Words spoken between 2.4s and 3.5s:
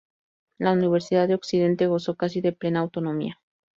de plena autonomía.